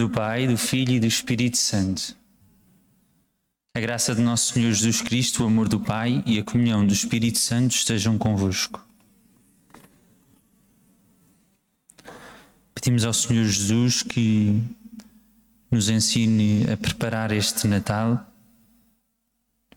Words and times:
do 0.00 0.08
Pai, 0.08 0.46
do 0.46 0.56
Filho 0.56 0.94
e 0.94 1.00
do 1.00 1.06
Espírito 1.06 1.58
Santo. 1.58 2.16
A 3.74 3.80
graça 3.80 4.14
de 4.14 4.22
nosso 4.22 4.54
Senhor 4.54 4.72
Jesus 4.72 5.02
Cristo, 5.02 5.44
o 5.44 5.46
amor 5.46 5.68
do 5.68 5.78
Pai 5.78 6.22
e 6.24 6.38
a 6.38 6.42
comunhão 6.42 6.86
do 6.86 6.94
Espírito 6.94 7.36
Santo 7.36 7.72
estejam 7.72 8.16
convosco. 8.16 8.82
Pedimos 12.74 13.04
ao 13.04 13.12
Senhor 13.12 13.44
Jesus 13.44 14.02
que 14.02 14.62
nos 15.70 15.90
ensine 15.90 16.64
a 16.72 16.78
preparar 16.78 17.30
este 17.30 17.68
Natal, 17.68 18.26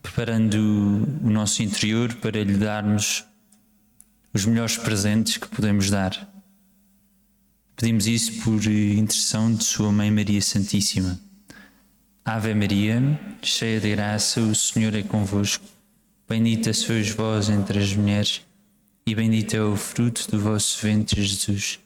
preparando 0.02 0.56
o 1.22 1.30
nosso 1.30 1.62
interior 1.62 2.14
para 2.16 2.42
lhe 2.42 2.56
darmos 2.56 3.26
os 4.34 4.46
melhores 4.46 4.78
presentes 4.78 5.36
que 5.36 5.50
podemos 5.50 5.90
dar. 5.90 6.33
Pedimos 7.76 8.08
isso 8.08 8.44
por 8.44 8.64
intercessão 8.66 9.54
de 9.54 9.64
Sua 9.64 9.92
Mãe 9.92 10.12
Maria 10.12 10.42
Santíssima. 10.42 11.20
Ave 12.24 12.54
Maria, 12.54 13.20
cheia 13.42 13.80
de 13.80 13.92
graça, 13.92 14.40
o 14.40 14.56
Senhor 14.56 14.96
é 14.96 15.04
convosco. 15.04 15.66
Bendita 16.28 16.72
sois 16.72 17.10
vós 17.10 17.50
entre 17.50 17.80
as 17.80 17.94
mulheres, 17.94 18.42
e 19.06 19.14
bendito 19.14 19.56
é 19.56 19.62
o 19.62 19.76
fruto 19.76 20.32
do 20.32 20.40
vosso 20.40 20.82
ventre, 20.82 21.22
Jesus. 21.22 21.80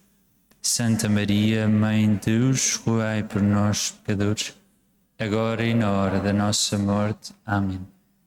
Santa 0.62 1.10
Maria, 1.10 1.68
Mãe 1.68 2.16
de 2.16 2.32
Deus, 2.32 2.76
rogai 2.76 3.24
por 3.24 3.42
nós, 3.42 3.96
pecadores, 4.06 4.54
agora 5.18 5.66
e 5.66 5.74
na 5.74 5.92
hora 5.92 6.20
da 6.20 6.34
nossa 6.34 6.78
morte. 6.78 7.34
Amém. 7.46 7.82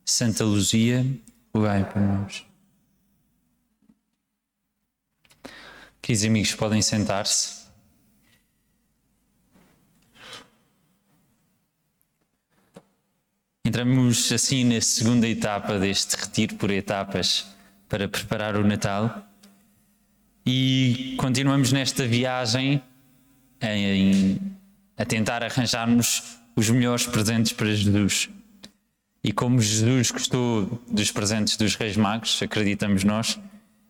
Santa 0.05 0.43
Luzia, 0.45 1.07
rogai 1.55 1.85
por 1.85 2.03
nós. 2.03 2.50
Queridos 6.03 6.25
amigos, 6.25 6.55
podem 6.55 6.81
sentar-se. 6.81 7.61
Entramos 13.65 14.33
assim 14.33 14.65
na 14.65 14.81
segunda 14.81 15.29
etapa 15.29 15.79
deste 15.79 16.17
retiro 16.17 16.57
por 16.57 16.71
etapas 16.71 17.47
para 17.89 18.09
preparar 18.09 18.57
o 18.57 18.67
Natal 18.67 19.25
e 20.45 21.15
continuamos 21.19 21.71
nesta 21.71 22.07
viagem 22.07 22.83
em, 23.61 24.41
a 24.97 25.05
tentar 25.05 25.45
arranjarmos 25.45 26.39
os 26.57 26.69
melhores 26.71 27.07
presentes 27.07 27.53
para 27.53 27.73
Jesus. 27.73 28.29
E 29.23 29.33
como 29.33 29.61
Jesus 29.61 30.11
gostou 30.11 30.83
dos 30.91 31.13
presentes 31.13 31.57
dos 31.57 31.77
Reis 31.77 31.97
Magos, 31.97 32.43
acreditamos 32.43 33.05
nós, 33.05 33.39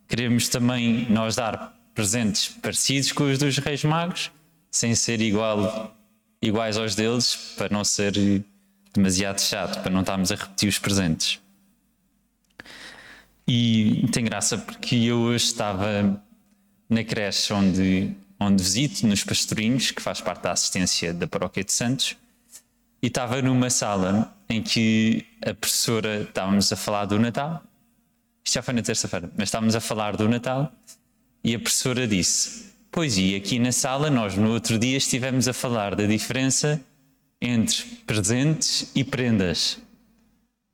queremos 0.09 0.49
também 0.49 1.06
nós 1.09 1.37
dar 1.37 1.80
presentes 1.95 2.49
parecidos 2.49 3.13
com 3.13 3.25
os 3.25 3.39
dos 3.39 3.59
Reis 3.59 3.85
Magos, 3.85 4.31
sem 4.71 4.95
ser 4.95 5.21
igual, 5.21 5.95
iguais 6.41 6.77
aos 6.77 6.95
deles, 6.95 7.55
para 7.57 7.69
não 7.73 7.85
ser 7.85 8.15
demasiado 8.93 9.41
chato, 9.41 9.83
para 9.83 9.91
não 9.91 10.01
estarmos 10.01 10.33
a 10.33 10.37
repetir 10.37 10.69
os 10.69 10.79
presentes. 10.79 11.41
E 13.47 14.07
tem 14.13 14.25
graça 14.25 14.59
porque 14.59 14.95
eu 14.97 15.19
hoje 15.19 15.47
estava 15.47 16.23
na 16.89 17.05
creche 17.05 17.53
onde, 17.53 18.15
onde 18.39 18.63
visito, 18.63 19.07
nos 19.07 19.25
Pastorinhos, 19.25 19.91
que 19.91 20.01
faz 20.01 20.21
parte 20.21 20.43
da 20.43 20.53
assistência 20.53 21.13
da 21.13 21.27
Paróquia 21.27 21.65
de 21.65 21.73
Santos, 21.73 22.17
e 23.03 23.07
estava 23.07 23.41
numa 23.41 23.71
sala 23.71 24.33
em 24.49 24.63
que 24.63 25.25
a 25.45 25.55
professora 25.55 26.23
estávamos 26.23 26.73
a 26.73 26.77
falar 26.77 27.07
do 27.07 27.19
Natal. 27.19 27.63
Isto 28.45 28.55
já 28.55 28.63
foi 28.63 28.75
na 28.75 28.83
terça-feira, 28.83 29.31
mas 29.37 29.49
estávamos 29.49 29.75
a 29.75 29.81
falar 29.81 30.17
do 30.17 30.29
Natal 30.29 30.73
e 31.43 31.55
a 31.55 31.59
professora 31.59 32.07
disse: 32.07 32.73
Pois 32.91 33.17
e 33.17 33.35
aqui 33.35 33.59
na 33.59 33.73
sala 33.73 34.11
nós 34.11 34.37
no 34.37 34.51
outro 34.51 34.79
dia 34.79 34.97
estivemos 34.97 35.49
a 35.49 35.53
falar 35.53 35.95
da 35.95 36.07
diferença 36.07 36.81
entre 37.41 37.85
presentes 38.07 38.91
e 38.95 39.03
prendas. 39.03 39.79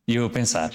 E 0.08 0.16
eu 0.16 0.26
a 0.26 0.30
pensar: 0.30 0.72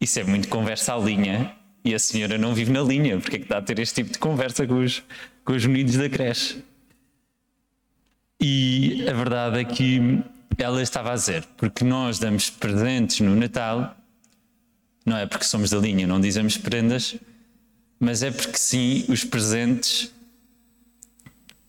Isso 0.00 0.20
é 0.20 0.24
muito 0.24 0.48
conversa 0.48 0.94
à 0.94 0.98
linha 0.98 1.54
e 1.84 1.94
a 1.94 1.98
senhora 1.98 2.36
não 2.36 2.54
vive 2.54 2.70
na 2.70 2.82
linha, 2.82 3.18
porque 3.18 3.36
é 3.36 3.38
que 3.38 3.44
está 3.44 3.58
a 3.58 3.62
ter 3.62 3.78
este 3.78 4.02
tipo 4.02 4.12
de 4.12 4.18
conversa 4.18 4.66
com 4.66 4.82
os, 4.82 5.02
com 5.44 5.54
os 5.54 5.64
meninos 5.64 5.96
da 5.96 6.08
creche? 6.08 6.62
E 8.40 9.06
a 9.08 9.12
verdade 9.12 9.60
é 9.60 9.64
que 9.64 10.22
ela 10.58 10.82
estava 10.82 11.12
a 11.12 11.14
dizer, 11.14 11.44
porque 11.56 11.84
nós 11.84 12.18
damos 12.18 12.50
presentes 12.50 13.20
no 13.20 13.34
Natal, 13.34 13.96
não 15.04 15.16
é 15.16 15.26
porque 15.26 15.44
somos 15.44 15.70
da 15.70 15.78
linha, 15.78 16.06
não 16.06 16.20
dizemos 16.20 16.56
prendas, 16.56 17.16
mas 18.00 18.22
é 18.22 18.30
porque 18.30 18.56
sim, 18.56 19.04
os 19.08 19.22
presentes 19.24 20.10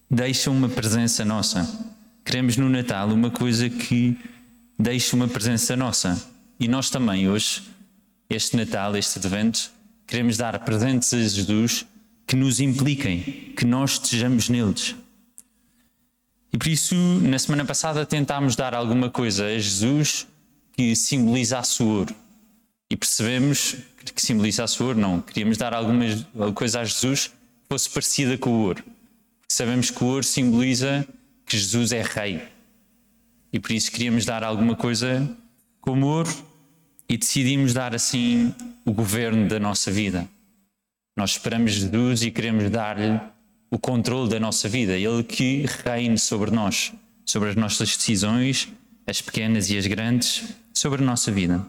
deixam 0.10 0.56
uma 0.56 0.70
presença 0.70 1.26
nossa. 1.26 1.70
Queremos 2.24 2.56
no 2.56 2.70
Natal 2.70 3.10
uma 3.10 3.30
coisa 3.30 3.70
que 3.70 4.18
deixe 4.80 5.14
uma 5.14 5.28
presença 5.28 5.76
nossa. 5.76 6.26
E 6.58 6.70
nós 6.70 6.90
também, 6.90 7.28
hoje, 7.28 7.64
este 8.30 8.56
Natal, 8.56 8.96
este 8.96 9.20
advento, 9.20 9.70
queremos 10.08 10.38
dar 10.38 10.58
presentes 10.60 11.14
a 11.14 11.18
Jesus 11.18 11.86
que 12.26 12.38
nos 12.38 12.62
impliquem, 12.62 13.54
que 13.58 13.66
nós 13.66 13.94
estejamos 13.94 14.48
neles. 14.48 14.96
E 16.54 16.58
por 16.58 16.68
isso, 16.68 16.96
na 16.96 17.38
semana 17.38 17.66
passada, 17.66 18.06
tentámos 18.06 18.56
dar 18.56 18.74
alguma 18.74 19.10
coisa 19.10 19.46
a 19.46 19.60
Jesus 19.60 20.28
que 20.74 20.96
simbolizasse 20.96 21.84
o 21.84 21.88
ouro. 21.88 22.16
E 22.92 22.98
percebemos 22.98 23.78
que 24.14 24.22
simbolizasse 24.22 24.84
o 24.84 24.88
ouro, 24.88 25.00
não. 25.00 25.22
Queríamos 25.22 25.58
dar 25.58 25.74
alguma 25.74 26.04
coisa 26.54 26.82
a 26.82 26.84
Jesus 26.84 27.28
que 27.28 27.34
fosse 27.70 27.90
parecida 27.90 28.38
com 28.38 28.50
o 28.50 28.64
ouro. 28.64 28.84
Sabemos 29.50 29.90
que 29.90 30.04
o 30.04 30.08
ouro 30.08 30.26
simboliza 30.26 31.08
que 31.46 31.58
Jesus 31.58 31.94
é 31.94 32.02
rei. 32.02 32.42
E 33.54 33.62
por 33.62 33.72
isso 33.72 33.90
queríamos 33.90 34.26
dar 34.26 34.44
alguma 34.44 34.76
coisa 34.76 35.26
como 35.80 36.06
ouro 36.06 36.30
e 37.08 37.16
decidimos 37.16 37.74
dar 37.74 37.96
assim 37.96 38.54
o 38.84 38.92
governo 38.92 39.48
da 39.48 39.58
nossa 39.58 39.90
vida. 39.90 40.28
Nós 41.16 41.32
esperamos 41.32 41.72
Jesus 41.72 42.24
e 42.24 42.30
queremos 42.30 42.70
dar-lhe 42.70 43.22
o 43.70 43.80
controle 43.80 44.30
da 44.30 44.38
nossa 44.38 44.68
vida, 44.68 44.98
Ele 44.98 45.24
que 45.24 45.66
reine 45.86 46.18
sobre 46.18 46.52
nós, 46.52 46.92
sobre 47.26 47.52
as 47.52 47.56
nossas 47.56 47.96
decisões, 47.96 48.68
as 49.08 49.22
pequenas 49.22 49.70
e 49.70 49.78
as 49.78 49.88
grandes, 49.88 50.44
sobre 50.74 51.02
a 51.02 51.06
nossa 51.06 51.32
vida. 51.32 51.66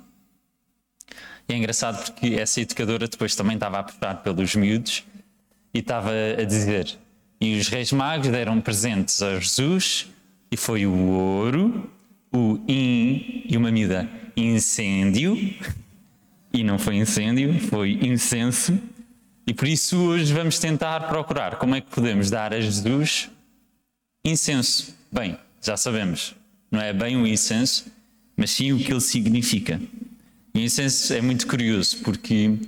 É 1.53 1.57
engraçado 1.57 2.05
porque 2.05 2.35
essa 2.35 2.61
educadora 2.61 3.07
depois 3.07 3.35
também 3.37 3.55
estava 3.55 3.79
a 3.81 3.83
puxar 3.83 4.15
pelos 4.23 4.55
miúdos 4.55 5.05
e 5.75 5.79
estava 5.79 6.11
a 6.39 6.45
dizer: 6.45 6.97
E 7.41 7.59
os 7.59 7.69
reis 7.69 7.93
magos 7.93 8.29
deram 8.29 8.61
presentes 8.61 9.23
a 9.23 9.39
Jesus, 9.39 10.09
e 10.51 10.57
foi 10.57 10.87
o 10.87 10.95
ouro, 10.95 11.91
o 12.33 12.59
in 12.67 13.45
e 13.49 13.57
uma 13.57 13.71
mida 13.71 14.09
incêndio, 14.37 15.37
e 16.53 16.65
não 16.65 16.79
foi 16.79 16.97
incêndio, 16.97 17.61
foi 17.69 17.99
incenso 18.03 18.79
e 19.47 19.53
por 19.53 19.67
isso 19.67 19.99
hoje 19.99 20.33
vamos 20.33 20.59
tentar 20.59 21.09
procurar 21.09 21.57
como 21.57 21.75
é 21.75 21.81
que 21.81 21.91
podemos 21.91 22.31
dar 22.31 22.55
a 22.55 22.61
Jesus 22.61 23.29
incenso. 24.25 24.95
Bem, 25.11 25.37
já 25.61 25.77
sabemos, 25.77 26.35
não 26.71 26.81
é 26.81 26.93
bem 26.93 27.17
o 27.17 27.27
incenso, 27.27 27.87
mas 28.37 28.51
sim 28.53 28.73
o 28.73 28.79
que 28.79 28.93
ele 28.93 29.01
significa. 29.01 29.81
E 30.55 30.65
incenso 30.65 31.13
é 31.15 31.21
muito 31.21 31.47
curioso 31.47 31.99
porque, 31.99 32.59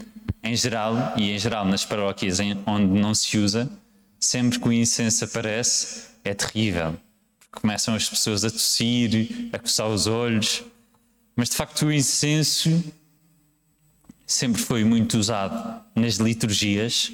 em 0.42 0.56
geral, 0.56 1.14
e 1.16 1.30
em 1.30 1.38
geral 1.38 1.66
nas 1.66 1.84
paróquias 1.84 2.38
onde 2.66 2.98
não 2.98 3.14
se 3.14 3.36
usa, 3.38 3.70
sempre 4.18 4.58
que 4.58 4.68
o 4.68 4.72
incenso 4.72 5.24
aparece 5.24 6.04
é 6.24 6.32
terrível. 6.32 6.96
Começam 7.50 7.94
as 7.94 8.08
pessoas 8.08 8.44
a 8.44 8.50
tossir, 8.50 9.50
a 9.52 9.58
coçar 9.58 9.88
os 9.88 10.06
olhos. 10.06 10.62
Mas 11.36 11.50
de 11.50 11.56
facto 11.56 11.86
o 11.86 11.92
incenso 11.92 12.82
sempre 14.26 14.62
foi 14.62 14.84
muito 14.84 15.18
usado 15.18 15.82
nas 15.94 16.14
liturgias, 16.14 17.12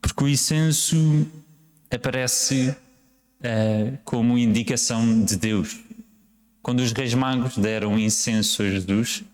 porque 0.00 0.24
o 0.24 0.28
incenso 0.28 1.26
aparece 1.90 2.74
uh, 3.40 3.98
como 4.04 4.38
indicação 4.38 5.24
de 5.24 5.36
Deus. 5.36 5.80
Quando 6.62 6.80
os 6.80 6.92
reis 6.92 7.12
magos 7.14 7.58
deram 7.58 7.98
incenso 7.98 8.62
a 8.62 8.70
Jesus, 8.70 9.24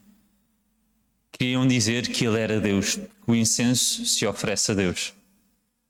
queriam 1.39 1.67
dizer 1.67 2.09
que 2.09 2.25
ele 2.25 2.41
era 2.41 2.61
Deus, 2.61 2.99
o 3.27 3.35
incenso 3.35 4.05
se 4.05 4.27
oferece 4.27 4.73
a 4.73 4.75
Deus. 4.75 5.15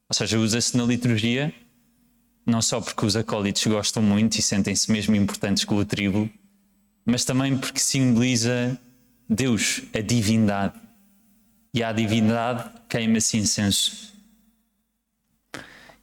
Ou 0.08 0.14
seja, 0.14 0.38
usa-se 0.38 0.76
na 0.76 0.84
liturgia 0.84 1.52
não 2.48 2.62
só 2.62 2.80
porque 2.80 3.04
os 3.04 3.14
acólitos 3.14 3.66
gostam 3.66 4.02
muito 4.02 4.38
e 4.38 4.42
sentem-se 4.42 4.90
mesmo 4.90 5.14
importantes 5.14 5.64
com 5.64 5.76
o 5.76 5.84
tribo, 5.84 6.30
mas 7.04 7.24
também 7.24 7.56
porque 7.56 7.78
simboliza 7.78 8.78
Deus, 9.28 9.82
a 9.94 10.00
divindade 10.00 10.80
e 11.74 11.82
à 11.82 11.92
divindade 11.92 12.70
queima-se 12.88 13.36
incenso. 13.36 14.14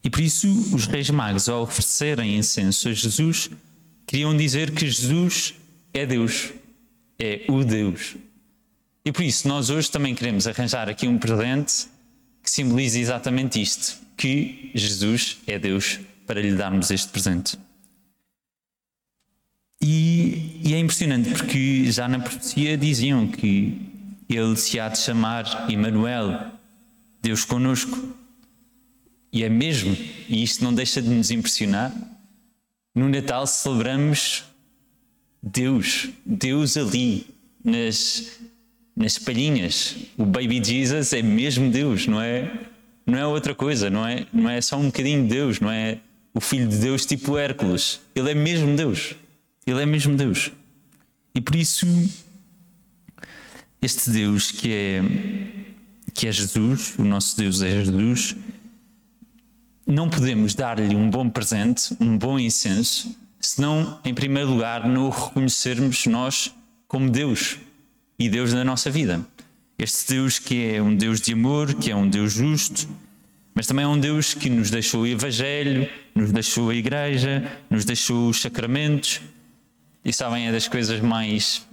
E 0.03 0.09
por 0.09 0.19
isso 0.19 0.47
os 0.73 0.85
reis 0.85 1.09
magos, 1.09 1.49
ao 1.49 1.63
oferecerem 1.63 2.37
incenso 2.37 2.89
a 2.89 2.93
Jesus, 2.93 3.49
queriam 4.05 4.37
dizer 4.37 4.69
que 4.69 4.85
Jesus 4.85 5.55
é 5.91 6.05
Deus, 6.05 6.53
é 7.17 7.45
o 7.49 7.63
Deus. 7.63 8.15
E 9.05 9.11
por 9.11 9.23
isso 9.23 9.47
nós 9.47 9.69
hoje 9.69 9.91
também 9.91 10.15
queremos 10.15 10.47
arranjar 10.47 10.89
aqui 10.89 11.07
um 11.07 11.19
presente 11.19 11.87
que 12.41 12.49
simbolize 12.49 12.99
exatamente 12.99 13.61
isto, 13.61 13.97
que 14.17 14.71
Jesus 14.73 15.37
é 15.45 15.59
Deus, 15.59 15.99
para 16.25 16.41
lhe 16.41 16.55
darmos 16.55 16.89
este 16.89 17.09
presente. 17.09 17.57
E, 19.79 20.61
e, 20.63 20.73
é 20.73 20.79
impressionante 20.79 21.29
porque 21.29 21.91
já 21.91 22.07
na 22.07 22.19
profecia 22.19 22.75
diziam 22.75 23.27
que 23.27 23.79
ele 24.27 24.55
se 24.55 24.79
há 24.79 24.89
de 24.89 24.97
chamar 24.97 25.69
Emmanuel, 25.69 26.51
Deus 27.21 27.45
conosco. 27.45 28.15
E 29.31 29.43
é 29.43 29.49
mesmo, 29.49 29.95
e 30.27 30.41
isto 30.41 30.63
não 30.63 30.73
deixa 30.73 31.01
de 31.01 31.09
nos 31.09 31.29
impressionar. 31.29 31.93
No 32.95 33.09
Natal 33.09 33.45
celebramos 33.45 34.43
Deus, 35.43 36.09
Deus 36.25 36.77
ali, 36.77 37.27
nas, 37.63 38.39
nas 38.95 39.17
palhinhas. 39.17 39.95
O 40.17 40.25
Baby 40.25 40.63
Jesus 40.63 41.11
é 41.13 41.21
mesmo 41.21 41.69
Deus, 41.69 42.07
não 42.07 42.21
é? 42.21 42.51
Não 43.05 43.19
é 43.19 43.27
outra 43.27 43.53
coisa, 43.53 43.89
não 43.89 44.07
é, 44.07 44.25
não 44.33 44.49
é 44.49 44.61
só 44.61 44.77
um 44.77 44.85
bocadinho 44.85 45.23
de 45.23 45.29
Deus, 45.29 45.59
não 45.59 45.69
é 45.69 45.99
o 46.33 46.39
Filho 46.39 46.67
de 46.67 46.77
Deus 46.77 47.05
tipo 47.05 47.37
Hércules. 47.37 47.99
Ele 48.15 48.31
é 48.31 48.33
mesmo 48.33 48.75
Deus. 48.75 49.15
Ele 49.65 49.81
é 49.81 49.85
mesmo 49.85 50.15
Deus. 50.15 50.51
E 51.33 51.41
por 51.41 51.55
isso, 51.55 51.85
este 53.81 54.09
Deus 54.09 54.51
que 54.51 54.71
é, 54.71 55.01
que 56.13 56.27
é 56.27 56.31
Jesus, 56.31 56.95
o 56.97 57.03
nosso 57.03 57.37
Deus 57.37 57.61
é 57.61 57.69
Jesus, 57.83 58.35
não 59.85 60.09
podemos 60.09 60.55
dar-lhe 60.55 60.95
um 60.95 61.09
bom 61.09 61.29
presente, 61.29 61.95
um 61.99 62.17
bom 62.17 62.39
incenso, 62.39 63.15
senão, 63.39 63.99
em 64.03 64.13
primeiro 64.13 64.49
lugar, 64.49 64.87
não 64.87 65.05
o 65.05 65.09
reconhecermos 65.09 66.05
nós 66.07 66.51
como 66.87 67.09
Deus 67.09 67.57
e 68.17 68.29
Deus 68.29 68.53
da 68.53 68.63
nossa 68.63 68.89
vida. 68.89 69.25
Este 69.77 70.13
Deus 70.13 70.39
que 70.39 70.73
é 70.73 70.81
um 70.81 70.95
Deus 70.95 71.19
de 71.19 71.33
amor, 71.33 71.73
que 71.73 71.91
é 71.91 71.95
um 71.95 72.07
Deus 72.07 72.33
justo, 72.33 72.87
mas 73.53 73.67
também 73.67 73.85
é 73.85 73.87
um 73.87 73.99
Deus 73.99 74.33
que 74.33 74.49
nos 74.49 74.69
deixou 74.69 75.01
o 75.01 75.07
Evangelho, 75.07 75.89
nos 76.13 76.31
deixou 76.31 76.69
a 76.69 76.75
Igreja, 76.75 77.51
nos 77.69 77.85
deixou 77.85 78.29
os 78.29 78.41
sacramentos, 78.41 79.21
e 80.03 80.13
sabem, 80.13 80.47
é 80.47 80.51
das 80.51 80.67
coisas 80.67 80.99
mais. 81.01 81.65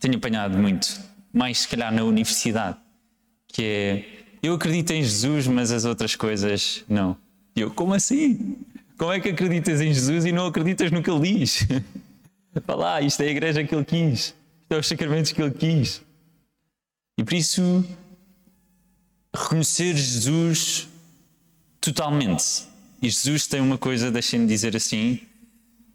Tenho 0.00 0.16
apanhado 0.16 0.58
muito, 0.58 1.00
mais 1.32 1.60
se 1.60 1.68
calhar 1.68 1.94
na 1.94 2.02
universidade, 2.02 2.76
que 3.46 3.62
é. 3.62 4.04
Eu 4.42 4.54
acredito 4.54 4.90
em 4.90 5.02
Jesus, 5.02 5.46
mas 5.46 5.70
as 5.70 5.84
outras 5.84 6.16
coisas 6.16 6.84
não. 6.88 7.16
E 7.54 7.60
eu, 7.60 7.70
como 7.70 7.94
assim? 7.94 8.56
Como 8.98 9.12
é 9.12 9.20
que 9.20 9.28
acreditas 9.28 9.80
em 9.80 9.94
Jesus 9.94 10.24
e 10.24 10.32
não 10.32 10.46
acreditas 10.46 10.90
no 10.90 11.00
que 11.00 11.08
ele 11.08 11.38
diz? 11.38 11.64
Fala, 12.66 12.96
ah, 12.96 13.00
isto 13.00 13.20
é 13.22 13.28
a 13.28 13.30
igreja 13.30 13.62
que 13.62 13.72
ele 13.72 13.84
quis, 13.84 14.34
é 14.74 14.78
os 14.78 14.86
sacramentos 14.86 15.32
que 15.32 15.42
ele 15.42 15.52
quis. 15.52 16.02
E 17.18 17.24
por 17.24 17.34
isso, 17.34 17.84
reconhecer 19.34 19.96
Jesus 19.96 20.88
totalmente. 21.80 22.66
E 23.00 23.08
Jesus 23.08 23.46
tem 23.46 23.60
uma 23.60 23.76
coisa, 23.76 24.10
deixem-me 24.10 24.46
dizer 24.46 24.76
assim, 24.76 25.20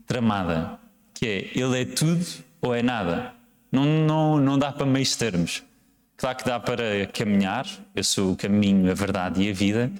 tramada 0.05 0.79
que 1.17 1.25
é 1.25 1.59
ele 1.59 1.81
é 1.81 1.85
tudo 1.85 2.23
ou 2.61 2.75
é 2.75 2.83
nada. 2.83 3.33
Não, 3.71 3.85
não, 3.85 4.37
não 4.37 4.59
dá 4.59 4.71
para 4.71 4.85
meios 4.85 5.15
termos. 5.15 5.63
Claro 6.15 6.37
que 6.37 6.45
dá 6.45 6.59
para 6.59 7.07
caminhar, 7.07 7.67
eu 7.95 8.03
sou 8.03 8.33
o 8.33 8.35
caminho, 8.35 8.89
a 8.89 8.93
verdade 8.93 9.41
e 9.41 9.49
a 9.49 9.53
vida, 9.53 9.91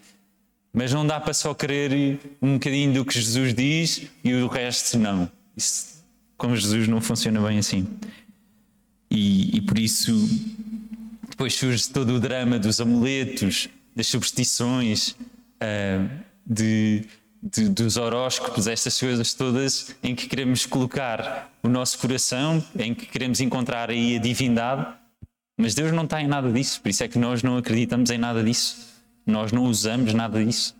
mas 0.72 0.94
não 0.94 1.06
dá 1.06 1.20
para 1.20 1.34
só 1.34 1.54
querer 1.54 2.20
um 2.42 2.54
bocadinho 2.54 2.94
do 2.94 3.06
que 3.06 3.20
Jesus 3.20 3.54
diz 3.54 4.04
e 4.24 4.34
o 4.34 4.48
resto 4.48 4.98
não. 5.00 5.30
Isso, 5.56 6.04
com 6.38 6.56
Jesus 6.56 6.88
não 6.88 7.02
funciona 7.02 7.42
bem 7.42 7.58
assim. 7.58 7.88
E, 9.10 9.58
e 9.58 9.62
por 9.62 9.78
isso 9.78 10.14
depois 11.30 11.54
surge 11.54 11.90
todo 11.90 12.16
o 12.16 12.20
drama 12.20 12.60
dos 12.60 12.82
amuletos, 12.82 13.70
das 13.96 14.08
superstições, 14.08 15.10
uh, 15.12 16.10
de 16.46 17.08
de, 17.42 17.70
dos 17.70 17.98
horóscopos, 17.98 18.68
estas 18.68 19.00
coisas 19.00 19.34
todas, 19.34 19.96
em 20.04 20.16
que 20.16 20.28
queremos 20.28 20.66
colocar 20.66 21.52
o 21.62 21.70
nosso 21.70 21.98
coração, 22.00 22.64
em 22.78 22.94
que 22.94 23.06
queremos 23.06 23.40
encontrar 23.40 23.90
aí 23.90 24.18
a 24.18 24.20
divindade, 24.20 24.88
mas 25.58 25.74
Deus 25.74 25.92
não 25.92 26.04
está 26.04 26.22
em 26.22 26.28
nada 26.28 26.52
disso, 26.52 26.82
por 26.82 26.90
isso 26.90 27.04
é 27.04 27.08
que 27.08 27.18
nós 27.18 27.44
não 27.44 27.58
acreditamos 27.58 28.10
em 28.10 28.18
nada 28.18 28.44
disso, 28.44 28.78
nós 29.26 29.52
não 29.52 29.64
usamos 29.66 30.14
nada 30.14 30.44
disso, 30.44 30.76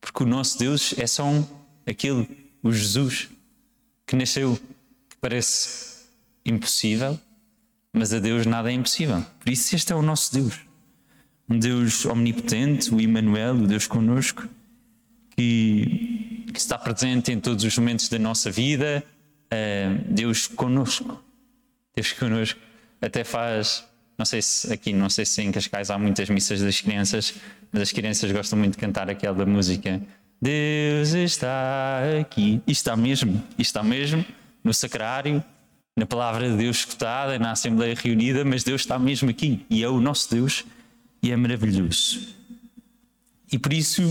porque 0.00 0.22
o 0.22 0.26
nosso 0.26 0.58
Deus 0.58 0.94
é 0.98 1.06
só 1.06 1.24
um, 1.24 1.44
aquele, 1.86 2.28
o 2.62 2.72
Jesus, 2.72 3.28
que 4.06 4.16
nasceu, 4.16 4.58
que 5.08 5.16
parece 5.20 5.97
impossível, 6.48 7.18
mas 7.92 8.12
a 8.12 8.18
Deus 8.18 8.46
nada 8.46 8.70
é 8.70 8.74
impossível. 8.74 9.24
Por 9.40 9.50
isso, 9.50 9.74
este 9.74 9.92
é 9.92 9.96
o 9.96 10.02
nosso 10.02 10.32
Deus. 10.32 10.60
Um 11.48 11.58
Deus 11.58 12.04
omnipotente, 12.04 12.94
o 12.94 13.00
Emmanuel, 13.00 13.54
o 13.54 13.66
Deus 13.66 13.86
conosco, 13.86 14.46
que, 15.30 16.44
que 16.52 16.58
está 16.58 16.76
presente 16.76 17.32
em 17.32 17.40
todos 17.40 17.64
os 17.64 17.78
momentos 17.78 18.08
da 18.08 18.18
nossa 18.18 18.50
vida. 18.50 19.02
Uh, 19.46 20.12
Deus 20.12 20.46
conosco. 20.46 21.22
Deus 21.94 22.12
conosco. 22.12 22.60
Até 23.00 23.24
faz, 23.24 23.84
não 24.18 24.26
sei 24.26 24.42
se 24.42 24.72
aqui, 24.72 24.92
não 24.92 25.08
sei 25.08 25.24
se 25.24 25.40
em 25.40 25.50
Cascais 25.50 25.90
há 25.90 25.98
muitas 25.98 26.28
missas 26.28 26.60
das 26.60 26.80
crianças, 26.80 27.34
mas 27.72 27.82
as 27.82 27.92
crianças 27.92 28.30
gostam 28.30 28.58
muito 28.58 28.72
de 28.72 28.78
cantar 28.78 29.08
aquela 29.08 29.46
música. 29.46 30.02
Deus 30.40 31.14
está 31.14 32.00
aqui. 32.20 32.60
E 32.66 32.72
está 32.72 32.96
mesmo, 32.96 33.42
e 33.58 33.62
está 33.62 33.82
mesmo 33.82 34.24
no 34.62 34.74
sacrário, 34.74 35.42
na 35.98 36.06
palavra 36.06 36.48
de 36.48 36.56
Deus 36.56 36.78
escutada, 36.78 37.38
na 37.38 37.50
Assembleia 37.50 37.94
reunida, 37.94 38.44
mas 38.44 38.62
Deus 38.62 38.82
está 38.82 38.98
mesmo 38.98 39.28
aqui 39.28 39.66
e 39.68 39.82
é 39.82 39.88
o 39.88 40.00
nosso 40.00 40.30
Deus 40.30 40.64
e 41.20 41.32
é 41.32 41.36
maravilhoso. 41.36 42.36
E 43.50 43.58
por 43.58 43.72
isso 43.72 44.02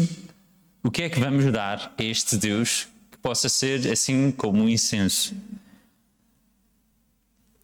o 0.83 0.91
que 0.91 1.03
é 1.03 1.09
que 1.09 1.19
vamos 1.19 1.49
dar 1.51 1.95
a 1.97 2.03
este 2.03 2.35
Deus 2.35 2.87
que 3.09 3.17
possa 3.17 3.47
ser 3.47 3.89
assim 3.89 4.31
como 4.31 4.63
um 4.63 4.69
incenso? 4.69 5.33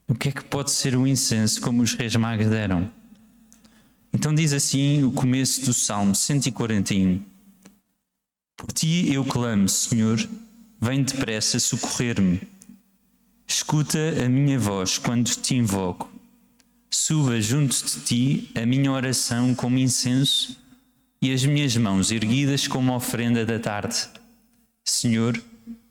O 0.08 0.16
que 0.16 0.30
é 0.30 0.32
que 0.32 0.44
pode 0.44 0.72
ser 0.72 0.96
um 0.96 1.06
incenso 1.06 1.60
como 1.60 1.82
os 1.82 1.94
reis 1.94 2.16
magos 2.16 2.48
deram? 2.48 2.90
Então 4.14 4.34
diz 4.34 4.54
assim 4.54 5.04
o 5.04 5.12
começo 5.12 5.66
do 5.66 5.74
Salmo 5.74 6.16
141. 6.16 7.22
Por 8.56 8.72
ti 8.72 9.12
eu 9.12 9.26
clamo, 9.26 9.68
Senhor, 9.68 10.18
vem 10.80 11.04
depressa 11.04 11.60
socorrer-me. 11.60 12.53
Escuta 13.56 14.00
a 14.26 14.28
minha 14.28 14.58
voz 14.58 14.98
quando 14.98 15.30
te 15.30 15.54
invoco. 15.54 16.12
Suba 16.90 17.40
junto 17.40 17.76
de 17.86 18.00
ti 18.00 18.52
a 18.56 18.66
minha 18.66 18.92
oração 18.92 19.54
como 19.54 19.78
incenso 19.78 20.58
e 21.22 21.32
as 21.32 21.46
minhas 21.46 21.78
mãos 21.78 22.10
erguidas 22.10 22.68
como 22.68 22.96
oferenda 22.96 23.46
da 23.46 23.60
tarde. 23.60 24.10
Senhor, 24.84 25.40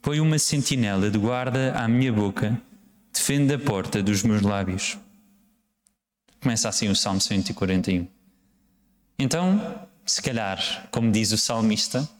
põe 0.02 0.18
uma 0.18 0.40
sentinela 0.40 1.08
de 1.08 1.16
guarda 1.16 1.72
à 1.78 1.86
minha 1.86 2.12
boca, 2.12 2.60
defende 3.12 3.54
a 3.54 3.58
porta 3.60 4.02
dos 4.02 4.24
meus 4.24 4.42
lábios. 4.42 4.98
Começa 6.40 6.68
assim 6.68 6.88
o 6.88 6.96
Salmo 6.96 7.20
141. 7.20 8.08
Então, 9.16 9.88
se 10.04 10.20
calhar, 10.20 10.88
como 10.90 11.12
diz 11.12 11.30
o 11.30 11.38
salmista, 11.38 12.10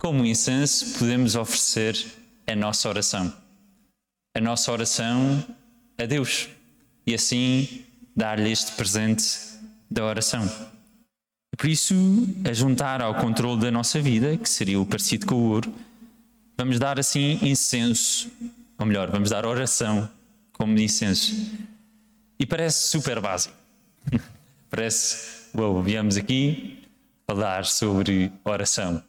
como 0.00 0.24
incenso 0.24 0.98
podemos 0.98 1.36
oferecer 1.36 2.02
a 2.46 2.56
nossa 2.56 2.88
oração. 2.88 3.47
A 4.34 4.40
nossa 4.40 4.70
oração 4.70 5.44
a 5.96 6.06
Deus. 6.06 6.48
E 7.06 7.14
assim 7.14 7.84
dar-lhe 8.14 8.50
este 8.50 8.72
presente 8.72 9.26
da 9.90 10.04
oração. 10.04 10.48
Por 11.56 11.68
isso, 11.68 11.94
a 12.48 12.52
juntar 12.52 13.02
ao 13.02 13.14
controle 13.16 13.60
da 13.60 13.70
nossa 13.70 14.00
vida, 14.00 14.36
que 14.36 14.48
seria 14.48 14.80
o 14.80 14.86
parecido 14.86 15.26
com 15.26 15.34
o 15.34 15.48
ouro, 15.50 15.74
vamos 16.56 16.78
dar 16.78 17.00
assim 17.00 17.38
incenso, 17.42 18.30
ou 18.78 18.86
melhor, 18.86 19.10
vamos 19.10 19.30
dar 19.30 19.44
oração 19.44 20.08
como 20.52 20.78
incenso. 20.78 21.34
E 22.38 22.46
parece 22.46 22.88
super 22.88 23.20
básico. 23.20 23.54
parece, 24.70 25.48
uau, 25.56 25.82
viemos 25.82 26.16
aqui 26.16 26.84
falar 27.26 27.64
sobre 27.64 28.32
oração. 28.44 29.02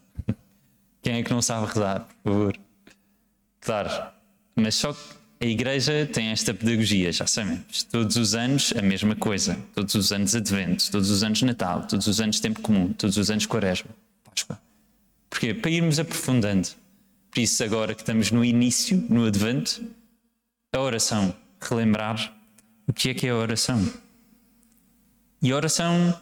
Quem 1.01 1.15
é 1.15 1.23
que 1.23 1.31
não 1.31 1.41
sabe 1.41 1.67
rezar, 1.67 2.07
por 2.23 2.31
favor? 2.31 2.59
Claro, 3.61 4.11
mas 4.59 4.75
só 4.75 4.95
a 5.41 5.45
Igreja 5.45 6.05
tem 6.11 6.27
esta 6.27 6.53
pedagogia, 6.53 7.11
já 7.13 7.25
sabemos. 7.25 7.83
Todos 7.83 8.17
os 8.17 8.35
anos 8.35 8.73
a 8.77 8.81
mesma 8.81 9.15
coisa. 9.15 9.57
Todos 9.73 9.95
os 9.95 10.11
anos 10.11 10.35
Advento, 10.35 10.91
todos 10.91 11.09
os 11.09 11.23
anos 11.23 11.41
Natal, 11.41 11.87
todos 11.87 12.07
os 12.07 12.19
anos 12.19 12.41
Tempo 12.41 12.59
Comum, 12.59 12.91
todos 12.91 13.15
os 13.15 13.31
anos 13.31 13.45
Quaresma, 13.45 13.89
Páscoa. 14.23 14.59
Porquê? 15.29 15.53
Para 15.53 15.71
irmos 15.71 15.97
aprofundando. 15.97 16.67
Por 17.31 17.39
isso, 17.39 17.63
agora 17.63 17.95
que 17.95 18.01
estamos 18.01 18.31
no 18.31 18.43
início, 18.43 19.05
no 19.09 19.25
Advento, 19.25 19.81
a 20.75 20.79
oração. 20.79 21.33
Relembrar 21.61 22.35
o 22.85 22.91
que 22.91 23.09
é 23.09 23.13
que 23.13 23.27
é 23.27 23.29
a 23.29 23.35
oração. 23.35 23.89
E 25.41 25.51
a 25.51 25.55
oração, 25.55 26.19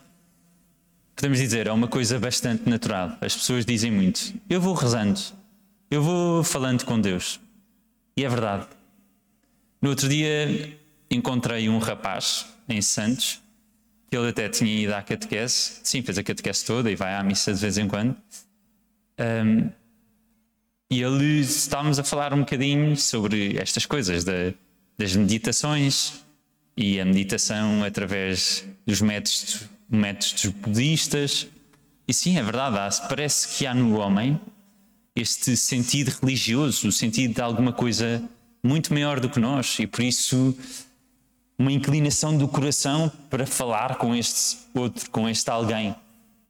podemos 1.15 1.39
dizer, 1.39 1.65
é 1.65 1.71
uma 1.71 1.87
coisa 1.87 2.19
bastante 2.19 2.69
natural. 2.69 3.17
As 3.19 3.35
pessoas 3.35 3.65
dizem 3.65 3.91
muito: 3.91 4.33
eu 4.47 4.61
vou 4.61 4.75
rezando, 4.75 5.19
eu 5.89 6.03
vou 6.03 6.43
falando 6.43 6.85
com 6.85 7.01
Deus. 7.01 7.39
E 8.17 8.25
é 8.25 8.29
verdade. 8.29 8.67
No 9.81 9.91
outro 9.91 10.09
dia 10.09 10.75
encontrei 11.09 11.69
um 11.69 11.77
rapaz 11.77 12.47
em 12.67 12.81
Santos, 12.81 13.39
que 14.09 14.17
ele 14.17 14.29
até 14.29 14.49
tinha 14.49 14.83
ido 14.83 14.93
à 14.93 15.01
catequese, 15.01 15.79
sim, 15.83 16.01
fez 16.01 16.17
a 16.17 16.23
catequese 16.23 16.65
toda 16.65 16.91
e 16.91 16.95
vai 16.95 17.13
à 17.13 17.23
missa 17.23 17.53
de 17.53 17.59
vez 17.59 17.77
em 17.77 17.87
quando. 17.87 18.15
Um, 19.19 19.69
E 20.89 21.01
ele 21.01 21.41
estávamos 21.41 21.99
a 21.99 22.03
falar 22.03 22.33
um 22.33 22.39
bocadinho 22.39 22.95
sobre 22.95 23.57
estas 23.57 23.85
coisas, 23.85 24.23
da, 24.23 24.53
das 24.97 25.13
meditações 25.15 26.23
e 26.77 26.99
a 26.99 27.03
meditação 27.03 27.83
através 27.83 28.65
dos 28.85 29.01
métodos, 29.01 29.65
métodos 29.89 30.45
budistas. 30.45 31.47
E 32.07 32.13
sim, 32.13 32.37
é 32.37 32.43
verdade, 32.43 32.77
parece 33.09 33.57
que 33.57 33.67
há 33.67 33.73
no 33.73 33.99
homem 33.99 34.39
este 35.19 35.57
sentido 35.57 36.09
religioso, 36.21 36.87
o 36.87 36.91
sentido 36.91 37.33
de 37.33 37.41
alguma 37.41 37.73
coisa 37.73 38.23
muito 38.63 38.93
maior 38.93 39.19
do 39.19 39.29
que 39.29 39.39
nós, 39.39 39.77
e 39.79 39.87
por 39.87 40.01
isso 40.01 40.55
uma 41.57 41.71
inclinação 41.71 42.37
do 42.37 42.47
coração 42.47 43.11
para 43.29 43.45
falar 43.47 43.95
com 43.97 44.15
este 44.15 44.57
outro, 44.75 45.09
com 45.09 45.27
este 45.27 45.49
alguém. 45.49 45.95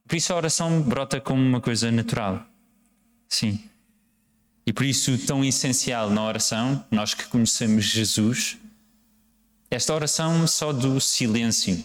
Por 0.06 0.16
isso 0.16 0.32
a 0.32 0.36
oração 0.36 0.82
brota 0.82 1.20
como 1.20 1.40
uma 1.40 1.60
coisa 1.60 1.90
natural. 1.90 2.44
Sim. 3.28 3.58
E 4.66 4.72
por 4.72 4.84
isso, 4.84 5.16
tão 5.26 5.42
essencial 5.42 6.10
na 6.10 6.22
oração, 6.22 6.84
nós 6.90 7.14
que 7.14 7.24
conhecemos 7.24 7.84
Jesus, 7.86 8.58
esta 9.70 9.94
oração 9.94 10.46
só 10.46 10.74
do 10.74 11.00
silêncio, 11.00 11.82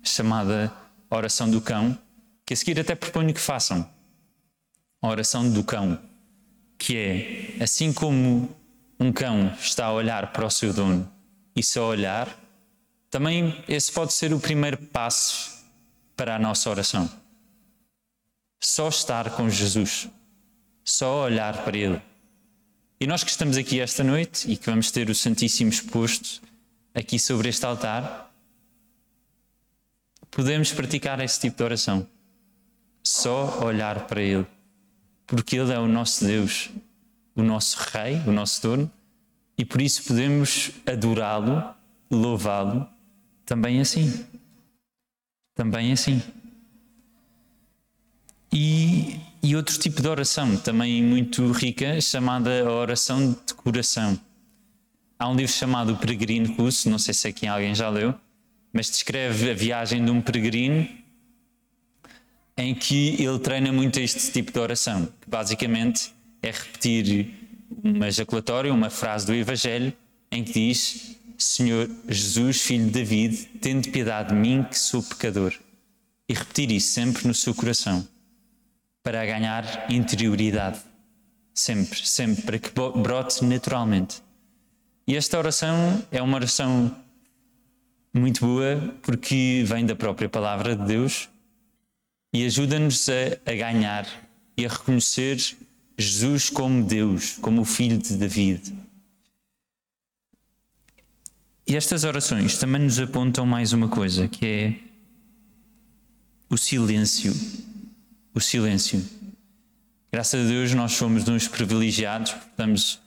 chamada 0.00 0.72
oração 1.10 1.50
do 1.50 1.60
cão, 1.60 1.98
que 2.46 2.54
a 2.54 2.56
seguir 2.56 2.78
até 2.78 2.94
proponho 2.94 3.34
que 3.34 3.40
façam. 3.40 3.88
A 5.04 5.08
oração 5.08 5.50
do 5.50 5.62
cão, 5.62 6.00
que 6.78 6.96
é 6.96 7.62
assim 7.62 7.92
como 7.92 8.48
um 8.98 9.12
cão 9.12 9.52
está 9.60 9.84
a 9.84 9.92
olhar 9.92 10.32
para 10.32 10.46
o 10.46 10.50
seu 10.50 10.72
dono 10.72 11.12
e 11.54 11.62
só 11.62 11.88
olhar, 11.88 12.34
também 13.10 13.62
esse 13.68 13.92
pode 13.92 14.14
ser 14.14 14.32
o 14.32 14.40
primeiro 14.40 14.78
passo 14.78 15.62
para 16.16 16.36
a 16.36 16.38
nossa 16.38 16.70
oração. 16.70 17.10
Só 18.58 18.88
estar 18.88 19.28
com 19.36 19.50
Jesus 19.50 20.08
só 20.82 21.24
olhar 21.24 21.64
para 21.64 21.76
Ele. 21.76 22.00
E 22.98 23.06
nós 23.06 23.22
que 23.22 23.30
estamos 23.30 23.58
aqui 23.58 23.80
esta 23.80 24.02
noite 24.02 24.50
e 24.50 24.56
que 24.56 24.66
vamos 24.66 24.90
ter 24.90 25.10
o 25.10 25.14
Santíssimo 25.14 25.68
exposto 25.70 26.40
aqui 26.94 27.18
sobre 27.18 27.50
este 27.50 27.66
altar, 27.66 28.32
podemos 30.30 30.72
praticar 30.72 31.20
esse 31.20 31.40
tipo 31.40 31.58
de 31.58 31.62
oração. 31.62 32.06
Só 33.02 33.64
olhar 33.64 34.06
para 34.06 34.22
Ele. 34.22 34.53
Porque 35.26 35.56
Ele 35.56 35.72
é 35.72 35.78
o 35.78 35.88
nosso 35.88 36.24
Deus, 36.24 36.70
o 37.34 37.42
nosso 37.42 37.78
Rei, 37.92 38.20
o 38.26 38.32
nosso 38.32 38.62
dono, 38.62 38.90
e 39.56 39.64
por 39.64 39.80
isso 39.80 40.04
podemos 40.04 40.70
adorá-lo, 40.86 41.62
louvá-lo 42.10 42.88
também 43.46 43.80
assim. 43.80 44.26
Também 45.54 45.92
assim. 45.92 46.22
E 48.52 49.20
e 49.44 49.54
outro 49.54 49.78
tipo 49.78 50.00
de 50.00 50.08
oração 50.08 50.56
também 50.56 51.02
muito 51.02 51.52
rica, 51.52 52.00
chamada 52.00 52.64
oração 52.66 53.36
de 53.46 53.52
coração. 53.52 54.18
Há 55.18 55.28
um 55.28 55.36
livro 55.36 55.52
chamado 55.52 55.92
O 55.92 55.96
Peregrino 55.98 56.54
Russo, 56.54 56.88
não 56.88 56.98
sei 56.98 57.12
se 57.12 57.28
aqui 57.28 57.46
alguém 57.46 57.74
já 57.74 57.90
leu, 57.90 58.14
mas 58.72 58.88
descreve 58.88 59.50
a 59.50 59.54
viagem 59.54 60.02
de 60.02 60.10
um 60.10 60.22
peregrino 60.22 60.88
em 62.56 62.74
que 62.74 63.22
ele 63.22 63.38
treina 63.38 63.72
muito 63.72 63.98
este 63.98 64.30
tipo 64.30 64.52
de 64.52 64.58
oração, 64.58 65.06
que 65.20 65.28
basicamente 65.28 66.12
é 66.42 66.50
repetir 66.50 67.30
uma 67.82 68.08
ejaculatória, 68.08 68.72
uma 68.72 68.90
frase 68.90 69.26
do 69.26 69.34
Evangelho, 69.34 69.92
em 70.30 70.44
que 70.44 70.52
diz: 70.52 71.16
Senhor 71.36 71.90
Jesus, 72.08 72.62
filho 72.62 72.86
de 72.86 72.90
David, 72.90 73.36
tende 73.60 73.90
piedade 73.90 74.28
de 74.28 74.34
mim 74.34 74.62
que 74.62 74.78
sou 74.78 75.02
pecador. 75.02 75.54
E 76.28 76.32
repetir 76.32 76.70
isso 76.70 76.92
sempre 76.92 77.26
no 77.26 77.34
seu 77.34 77.54
coração 77.54 78.06
para 79.02 79.24
ganhar 79.26 79.86
interioridade. 79.90 80.78
Sempre, 81.52 82.06
sempre, 82.06 82.42
para 82.42 82.58
que 82.58 82.70
brote 82.70 83.44
naturalmente. 83.44 84.22
E 85.06 85.14
esta 85.14 85.38
oração 85.38 86.02
é 86.10 86.22
uma 86.22 86.36
oração 86.36 86.96
muito 88.12 88.40
boa 88.40 88.94
porque 89.02 89.62
vem 89.66 89.84
da 89.84 89.94
própria 89.94 90.28
palavra 90.28 90.74
de 90.74 90.84
Deus 90.84 91.28
e 92.34 92.44
ajuda-nos 92.44 93.08
a, 93.08 93.50
a, 93.50 93.54
ganhar 93.54 94.06
e 94.56 94.66
a 94.66 94.68
reconhecer 94.68 95.38
Jesus 95.96 96.50
como 96.50 96.84
Deus, 96.84 97.38
como 97.40 97.62
o 97.62 97.64
Filho 97.64 97.96
de 97.96 98.14
David. 98.16 98.74
E 101.66 101.76
estas 101.76 102.04
orações 102.04 102.58
também 102.58 102.82
nos 102.82 102.98
apontam 102.98 103.46
mais 103.46 103.72
uma 103.72 103.88
coisa, 103.88 104.28
que 104.28 104.44
é 104.44 104.74
o 106.50 106.58
silêncio 106.58 107.32
o 108.34 108.40
silêncio. 108.40 109.02
Graças 110.12 110.44
a 110.44 110.48
Deus 110.48 110.74
nós 110.74 110.92
somos 110.92 111.28
uns 111.28 111.46
privilegiados, 111.46 112.34
estamos 112.50 113.00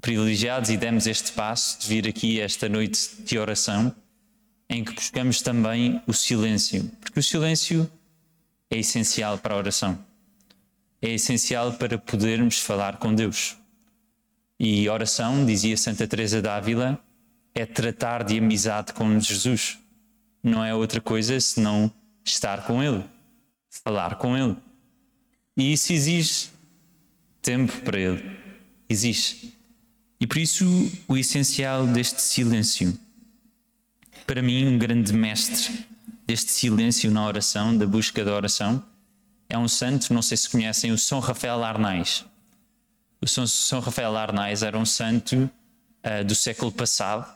privilegiados 0.00 0.68
e 0.68 0.76
demos 0.76 1.06
este 1.06 1.32
passo 1.32 1.80
de 1.80 1.88
vir 1.88 2.06
aqui 2.06 2.38
esta 2.38 2.68
noite 2.68 3.22
de 3.24 3.38
oração, 3.38 3.94
em 4.68 4.84
que 4.84 4.92
buscamos 4.92 5.42
também 5.42 6.02
o 6.06 6.12
silêncio, 6.12 6.90
porque 7.00 7.20
o 7.20 7.22
silêncio 7.22 7.90
é 8.70 8.78
essencial 8.78 9.38
para 9.38 9.54
a 9.54 9.58
oração. 9.58 9.98
É 11.00 11.10
essencial 11.10 11.72
para 11.74 11.98
podermos 11.98 12.58
falar 12.58 12.96
com 12.96 13.14
Deus. 13.14 13.56
E 14.58 14.88
oração, 14.88 15.44
dizia 15.44 15.76
Santa 15.76 16.06
Teresa 16.06 16.40
d'Ávila, 16.40 16.98
é 17.54 17.66
tratar 17.66 18.24
de 18.24 18.38
amizade 18.38 18.92
com 18.92 19.20
Jesus. 19.20 19.78
Não 20.42 20.64
é 20.64 20.74
outra 20.74 21.00
coisa 21.00 21.38
senão 21.40 21.92
estar 22.24 22.66
com 22.66 22.82
Ele 22.82 23.04
falar 23.82 24.16
com 24.16 24.36
Ele. 24.36 24.56
E 25.56 25.72
isso 25.72 25.92
exige 25.92 26.48
tempo 27.42 27.72
para 27.80 27.98
Ele. 27.98 28.38
Exige. 28.88 29.54
E 30.20 30.26
por 30.26 30.38
isso 30.38 30.64
o 31.08 31.16
essencial 31.16 31.86
deste 31.86 32.20
silêncio. 32.22 32.96
Para 34.26 34.42
mim, 34.42 34.66
um 34.66 34.78
grande 34.78 35.12
mestre 35.12 35.86
deste 36.26 36.50
silêncio 36.50 37.10
na 37.10 37.26
oração, 37.26 37.76
da 37.76 37.86
busca 37.86 38.24
da 38.24 38.34
oração, 38.34 38.82
é 39.48 39.58
um 39.58 39.68
santo, 39.68 40.12
não 40.14 40.22
sei 40.22 40.36
se 40.36 40.48
conhecem, 40.48 40.90
o 40.90 40.98
São 40.98 41.20
Rafael 41.20 41.62
Arnais. 41.62 42.24
O 43.20 43.28
São, 43.28 43.46
São 43.46 43.80
Rafael 43.80 44.16
Arnais 44.16 44.62
era 44.62 44.78
um 44.78 44.86
santo 44.86 45.36
uh, 45.38 46.24
do 46.24 46.34
século 46.34 46.72
passado. 46.72 47.26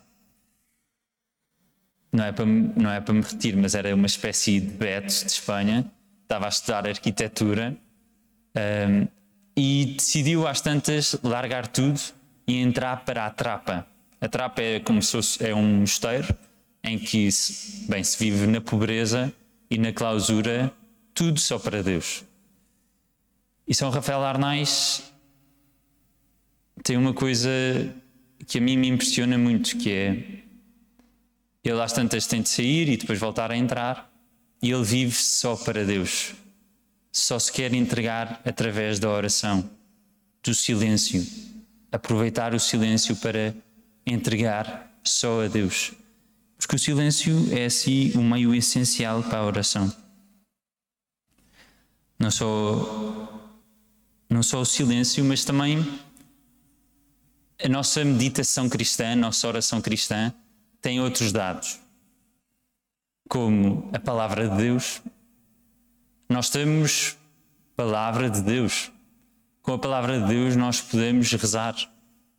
Não 2.11 2.25
é, 2.25 2.33
para, 2.33 2.47
não 2.47 2.91
é 2.91 3.01
para 3.01 3.15
me 3.15 3.21
retirar, 3.21 3.61
mas 3.61 3.75
era 3.75 3.95
uma 3.95 4.07
espécie 4.07 4.61
de 4.61 4.67
Beto 4.67 5.09
de 5.09 5.31
Espanha 5.31 5.91
estava 6.29 6.45
a 6.45 6.49
estudar 6.51 6.87
arquitetura 6.87 7.75
um, 8.55 9.09
e 9.57 9.95
decidiu 9.97 10.47
às 10.47 10.61
tantas 10.61 11.19
largar 11.23 11.67
tudo 11.67 11.99
e 12.47 12.59
entrar 12.59 13.05
para 13.05 13.25
a 13.25 13.31
trapa. 13.31 13.87
A 14.21 14.29
trapa 14.29 14.61
é 14.61 14.79
como 14.79 15.03
se 15.03 15.13
fosse, 15.13 15.45
é 15.45 15.55
um 15.55 15.81
mosteiro 15.81 16.37
em 16.89 16.99
que 16.99 17.29
bem, 17.89 18.03
se 18.03 18.19
vive 18.19 18.47
na 18.47 18.61
pobreza 18.61 19.33
e 19.71 19.79
na 19.79 19.93
clausura, 19.93 20.73
tudo 21.15 21.39
só 21.39 21.59
para 21.59 21.83
Deus. 21.83 22.25
E 23.67 23.75
São 23.75 23.91
Rafael 23.91 24.23
Arnais 24.23 25.13
tem 26.83 26.97
uma 26.97 27.13
coisa 27.13 27.51
que 28.47 28.59
a 28.59 28.61
mim 28.61 28.77
me 28.77 28.89
impressiona 28.89 29.37
muito, 29.37 29.77
que 29.77 29.91
é 29.91 30.25
ele 31.63 31.81
às 31.83 31.93
tantas 31.93 32.27
tem 32.27 32.41
de 32.41 32.49
sair 32.49 32.89
e 32.89 32.97
depois 32.97 33.19
voltar 33.19 33.51
a 33.51 33.57
entrar 33.57 34.11
e 34.63 34.71
ele 34.71 34.85
vive 34.85 35.15
só 35.15 35.57
para 35.57 35.85
Deus. 35.85 36.35
Só 37.13 37.39
se 37.39 37.53
quer 37.53 37.75
entregar 37.75 38.41
através 38.45 38.99
da 38.99 39.11
oração, 39.11 39.69
do 40.43 40.55
silêncio. 40.55 41.25
Aproveitar 41.91 42.55
o 42.55 42.61
silêncio 42.61 43.17
para 43.17 43.55
entregar 44.07 44.99
só 45.03 45.45
a 45.45 45.49
Deus. 45.49 45.93
Porque 46.59 46.77
o 46.77 46.79
silêncio 46.79 47.49
é 47.57 47.67
assim 47.67 48.13
o 48.13 48.23
meio 48.23 48.55
essencial 48.55 49.23
para 49.23 49.39
a 49.39 49.45
oração. 49.47 49.95
Não 52.19 52.31
só, 52.31 53.47
não 54.29 54.43
só 54.43 54.61
o 54.61 54.67
silêncio, 54.67 55.25
mas 55.25 55.45
também 55.45 55.87
a 57.65 57.69
nossa 57.69 58.05
meditação 58.05 58.69
cristã, 58.69 59.13
a 59.13 59.17
nossa 59.17 59.47
oração 59.47 59.81
cristã, 59.81 60.33
tem 60.83 61.01
outros 61.01 61.33
dados 61.33 61.81
como 63.29 63.91
a 63.93 63.99
palavra 63.99 64.49
de 64.49 64.57
Deus, 64.57 65.03
nós 66.29 66.49
temos 66.49 67.17
palavra 67.77 68.31
de 68.31 68.41
Deus. 68.41 68.91
Com 69.63 69.75
a 69.75 69.79
palavra 69.79 70.19
de 70.19 70.27
Deus 70.27 70.57
nós 70.57 70.81
podemos 70.81 71.31
rezar. 71.31 71.77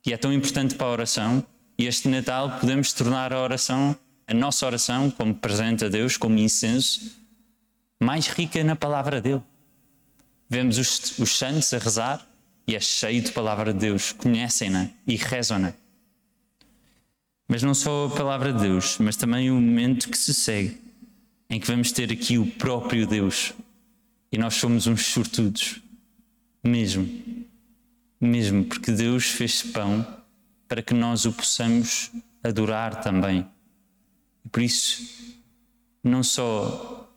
E 0.04 0.12
é 0.12 0.16
tão 0.16 0.32
importante 0.32 0.74
para 0.74 0.88
a 0.88 0.90
oração. 0.90 1.44
E 1.78 1.86
este 1.86 2.08
Natal 2.08 2.58
podemos 2.58 2.92
tornar 2.92 3.32
a 3.32 3.40
oração, 3.40 3.96
a 4.30 4.34
nossa 4.34 4.64
oração, 4.64 5.10
como 5.10 5.34
presente 5.34 5.84
a 5.84 5.88
Deus, 5.88 6.16
como 6.16 6.38
incenso, 6.38 7.20
mais 8.00 8.28
rica 8.28 8.62
na 8.62 8.76
palavra 8.76 9.20
dele. 9.20 9.42
Vemos 10.48 10.78
os, 10.78 11.18
os 11.18 11.36
santos 11.36 11.74
a 11.74 11.78
rezar 11.78 12.26
e 12.64 12.76
é 12.76 12.80
cheio 12.80 13.20
de 13.20 13.32
palavra 13.32 13.72
de 13.72 13.80
Deus, 13.80 14.12
conhecem-na 14.12 14.88
e 15.04 15.16
rezam-na. 15.16 15.72
Mas 17.48 17.64
não 17.64 17.74
só 17.74 18.06
a 18.06 18.16
palavra 18.16 18.52
de 18.52 18.60
Deus, 18.60 18.98
mas 18.98 19.16
também 19.16 19.50
o 19.50 19.54
momento 19.54 20.08
que 20.08 20.16
se 20.16 20.32
segue, 20.32 20.80
em 21.50 21.58
que 21.58 21.66
vamos 21.66 21.90
ter 21.90 22.12
aqui 22.12 22.38
o 22.38 22.46
próprio 22.46 23.08
Deus. 23.08 23.52
E 24.30 24.38
nós 24.38 24.54
somos 24.54 24.86
uns 24.86 25.06
sortudos, 25.06 25.82
mesmo. 26.62 27.08
mesmo, 28.20 28.64
porque 28.64 28.92
Deus 28.92 29.24
fez 29.24 29.60
pão 29.60 30.06
para 30.68 30.82
que 30.82 30.94
nós 30.94 31.24
o 31.24 31.32
possamos 31.32 32.12
adorar 32.44 33.02
também. 33.02 33.44
E 34.44 34.48
por 34.48 34.62
isso, 34.62 35.38
não 36.02 36.22
só 36.22 37.08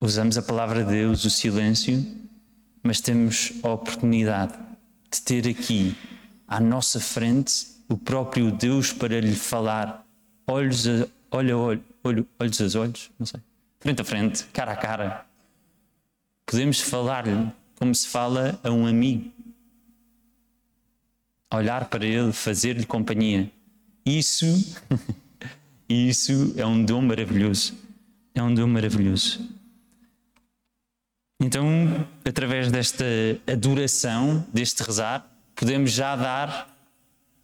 usamos 0.00 0.36
a 0.36 0.42
palavra 0.42 0.84
de 0.84 0.90
Deus, 0.90 1.24
o 1.24 1.30
silêncio, 1.30 2.04
mas 2.82 3.00
temos 3.00 3.52
a 3.62 3.70
oportunidade 3.70 4.58
de 5.10 5.22
ter 5.22 5.48
aqui 5.48 5.96
à 6.48 6.58
nossa 6.58 6.98
frente 6.98 7.66
o 7.88 7.96
próprio 7.96 8.50
Deus 8.50 8.92
para 8.92 9.20
lhe 9.20 9.34
falar 9.34 10.06
olhos 10.46 10.86
a 10.88 11.06
olho, 11.30 11.58
olho, 11.58 11.84
olho, 12.04 12.28
olhos 12.38 12.76
a 12.76 12.80
olhos, 12.80 13.10
não 13.18 13.26
sei, 13.26 13.40
frente 13.80 14.02
a 14.02 14.04
frente, 14.04 14.44
cara 14.46 14.72
a 14.72 14.76
cara. 14.76 15.26
Podemos 16.44 16.80
falar-lhe 16.80 17.50
como 17.76 17.94
se 17.94 18.08
fala 18.08 18.60
a 18.62 18.70
um 18.70 18.86
amigo. 18.86 19.32
Olhar 21.52 21.88
para 21.88 22.04
ele, 22.04 22.32
fazer-lhe 22.32 22.84
companhia. 22.84 23.50
Isso, 24.04 24.46
isso 25.88 26.54
é 26.56 26.66
um 26.66 26.84
dom 26.84 27.02
maravilhoso. 27.02 27.74
É 28.34 28.42
um 28.42 28.54
dom 28.54 28.66
maravilhoso. 28.66 29.40
Então, 31.40 32.06
através 32.24 32.70
desta 32.70 33.04
adoração, 33.46 34.46
deste 34.52 34.82
rezar, 34.82 35.26
podemos 35.54 35.90
já 35.90 36.14
dar 36.14 36.72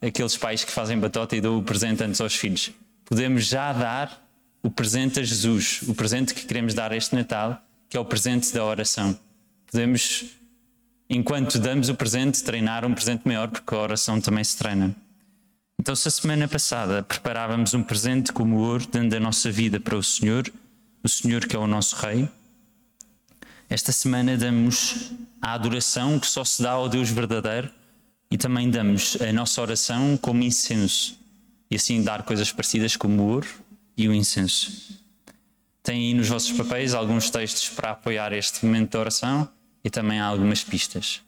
aqueles 0.01 0.37
pais 0.37 0.65
que 0.65 0.71
fazem 0.71 0.99
batota 0.99 1.37
e 1.37 1.41
dão 1.41 1.59
o 1.59 1.63
presente 1.63 2.03
antes 2.03 2.21
aos 2.21 2.35
filhos. 2.35 2.71
Podemos 3.05 3.47
já 3.47 3.73
dar 3.73 4.25
o 4.63 4.71
presente 4.71 5.19
a 5.19 5.23
Jesus, 5.23 5.83
o 5.89 5.95
presente 5.95 6.33
que 6.35 6.47
queremos 6.47 6.75
dar 6.75 6.93
este 6.93 7.15
Natal, 7.15 7.61
que 7.89 7.97
é 7.97 8.01
o 8.01 8.05
presente 8.05 8.53
da 8.53 8.65
oração. 8.65 9.19
Podemos, 9.71 10.27
enquanto 11.09 11.59
damos 11.59 11.89
o 11.89 11.95
presente, 11.95 12.43
treinar 12.43 12.85
um 12.85 12.95
presente 12.95 13.23
maior, 13.27 13.49
porque 13.49 13.75
a 13.75 13.79
oração 13.79 14.21
também 14.21 14.45
se 14.45 14.57
treina. 14.57 14.95
Então, 15.89 15.97
se 15.97 16.07
a 16.07 16.11
semana 16.11 16.47
passada 16.47 17.03
preparávamos 17.03 17.73
um 17.73 17.83
presente 17.83 18.31
como 18.31 18.59
ouro, 18.59 18.87
dando 18.93 19.15
a 19.15 19.19
nossa 19.19 19.51
vida 19.51 19.81
para 19.81 19.97
o 19.97 20.03
Senhor, 20.03 20.47
o 21.03 21.09
Senhor 21.09 21.47
que 21.47 21.57
é 21.57 21.59
o 21.59 21.67
nosso 21.67 21.97
Rei, 21.97 22.29
esta 23.71 23.91
semana 23.91 24.37
damos 24.37 25.13
a 25.41 25.55
adoração 25.55 26.21
que 26.21 26.27
só 26.27 26.45
se 26.45 26.63
dá 26.63 26.73
ao 26.73 26.91
Deus 26.91 27.09
verdadeiro 27.09 27.71
e 28.31 28.37
também 28.37 28.69
damos 28.69 29.17
a 29.23 29.33
nossa 29.33 29.63
oração 29.63 30.19
como 30.19 30.43
incenso 30.43 31.19
e 31.71 31.77
assim 31.77 32.03
dar 32.03 32.23
coisas 32.23 32.53
parecidas 32.53 32.95
como 32.95 33.23
o 33.23 33.27
ouro 33.29 33.49
e 33.97 34.07
o 34.11 34.13
incenso. 34.13 34.95
Tem 35.83 36.09
aí 36.09 36.13
nos 36.13 36.29
vossos 36.29 36.53
papéis 36.53 36.93
alguns 36.93 37.31
textos 37.31 37.67
para 37.71 37.93
apoiar 37.93 38.35
este 38.35 38.63
momento 38.63 38.91
de 38.91 38.99
oração 38.99 39.49
e 39.83 39.89
também 39.89 40.21
há 40.21 40.27
algumas 40.27 40.63
pistas. 40.63 41.23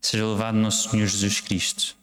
Seja 0.00 0.24
louvado 0.24 0.56
nosso 0.56 0.88
Senhor 0.88 1.06
Jesus 1.06 1.40
Cristo. 1.40 2.00